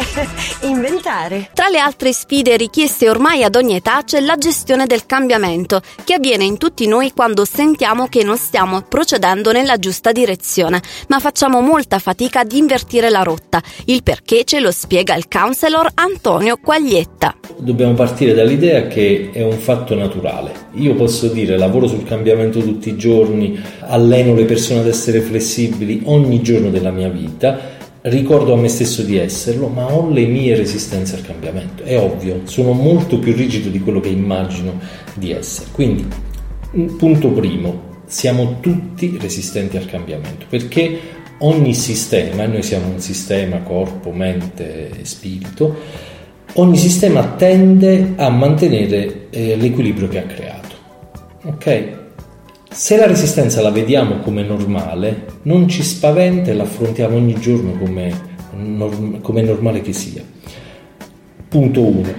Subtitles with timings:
[0.62, 1.50] inventare.
[1.52, 6.14] Tra le altre sfide richieste ormai ad ogni età c'è la gestione del cambiamento, che
[6.14, 11.60] avviene in tutti noi quando sentiamo che non stiamo procedendo nella giusta direzione, ma facciamo
[11.60, 13.62] molta fatica ad invertire la rotta.
[13.86, 17.36] Il perché ce lo spiega il counselor Antonio Quaglietta.
[17.58, 20.68] Dobbiamo partire dall'idea che è un fatto naturale.
[20.74, 26.02] Io posso dire lavoro sul cambiamento tutti i giorni, alleno le persone ad essere flessibili
[26.04, 30.56] ogni giorno della mia vita ricordo a me stesso di esserlo, ma ho le mie
[30.56, 31.82] resistenze al cambiamento.
[31.82, 34.80] È ovvio, sono molto più rigido di quello che immagino
[35.14, 35.68] di essere.
[35.72, 36.06] Quindi,
[36.96, 40.98] punto primo, siamo tutti resistenti al cambiamento, perché
[41.38, 45.76] ogni sistema, e noi siamo un sistema corpo, mente e spirito,
[46.54, 50.76] ogni sistema tende a mantenere eh, l'equilibrio che ha creato.
[51.42, 51.99] Ok?
[52.72, 57.72] Se la resistenza la vediamo come normale, non ci spaventa e la affrontiamo ogni giorno
[57.72, 58.12] come,
[58.52, 60.22] norm- come normale che sia.
[61.48, 62.14] Punto 1.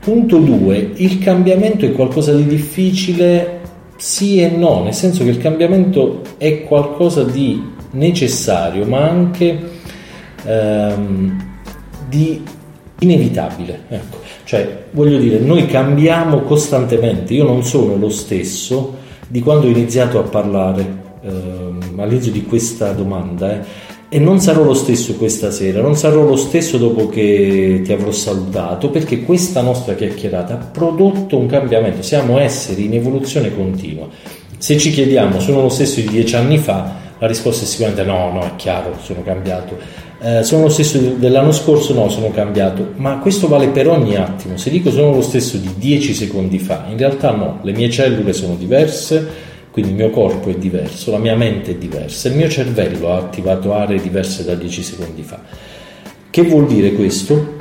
[0.00, 0.92] Punto 2.
[0.96, 3.60] Il cambiamento è qualcosa di difficile?
[3.96, 9.58] Sì e no, nel senso che il cambiamento è qualcosa di necessario, ma anche
[10.44, 11.56] ehm,
[12.06, 12.42] di
[12.98, 13.80] inevitabile.
[13.88, 14.18] Ecco.
[14.44, 20.18] Cioè, voglio dire, noi cambiamo costantemente, io non sono lo stesso di quando ho iniziato
[20.18, 21.30] a parlare eh,
[21.96, 26.36] all'inizio di questa domanda eh, e non sarò lo stesso questa sera, non sarò lo
[26.36, 32.38] stesso dopo che ti avrò salutato perché questa nostra chiacchierata ha prodotto un cambiamento, siamo
[32.38, 34.06] esseri in evoluzione continua.
[34.56, 38.30] Se ci chiediamo sono lo stesso di dieci anni fa, la risposta è sicuramente no,
[38.32, 39.78] no, è chiaro, sono cambiato.
[40.20, 41.94] Eh, sono lo stesso dell'anno scorso?
[41.94, 42.92] No, sono cambiato.
[42.96, 44.58] Ma questo vale per ogni attimo.
[44.58, 48.34] Se dico sono lo stesso di 10 secondi fa, in realtà no, le mie cellule
[48.34, 49.26] sono diverse,
[49.70, 53.16] quindi il mio corpo è diverso, la mia mente è diversa, il mio cervello ha
[53.16, 55.40] attivato aree diverse da 10 secondi fa.
[56.28, 57.54] Che vuol dire questo?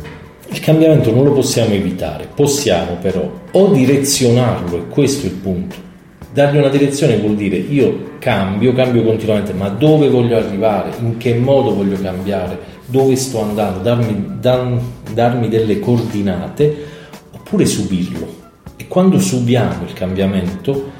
[0.49, 5.91] Il cambiamento non lo possiamo evitare, possiamo però o direzionarlo, e questo è il punto.
[6.33, 11.35] Dargli una direzione vuol dire io cambio, cambio continuamente, ma dove voglio arrivare, in che
[11.35, 12.57] modo voglio cambiare,
[12.87, 14.79] dove sto andando, darmi, dan,
[15.13, 16.85] darmi delle coordinate
[17.31, 18.27] oppure subirlo.
[18.75, 20.91] E quando subiamo il cambiamento,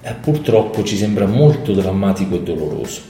[0.00, 3.00] eh, purtroppo ci sembra molto drammatico e doloroso.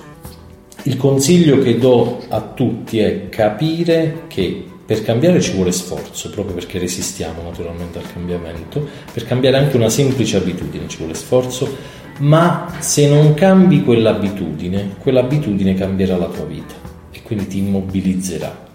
[0.85, 6.55] Il consiglio che do a tutti è capire che per cambiare ci vuole sforzo, proprio
[6.55, 11.77] perché resistiamo naturalmente al cambiamento, per cambiare anche una semplice abitudine ci vuole sforzo,
[12.21, 16.73] ma se non cambi quell'abitudine, quell'abitudine cambierà la tua vita
[17.11, 18.67] e quindi ti immobilizzerà.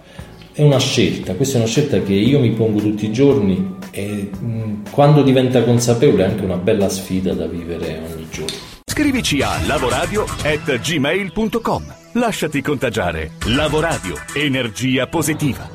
[0.52, 4.30] È una scelta, questa è una scelta che io mi pongo tutti i giorni e
[4.40, 8.54] mh, quando diventa consapevole è anche una bella sfida da vivere ogni giorno.
[8.86, 11.96] Scrivici a lavoradio@gmail.com.
[12.12, 13.32] Lasciati contagiare.
[13.46, 15.68] Lavoradio, energia positiva.